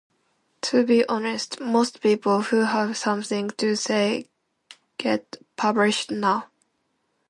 To 0.61 0.83
be 0.83 1.05
honest, 1.05 1.59
most 1.61 2.01
people 2.01 2.41
who 2.41 2.63
have 2.63 2.97
something 2.97 3.49
to 3.57 3.75
say 3.75 4.25
get 4.97 5.37
published 5.57 6.09
now. 6.09 6.47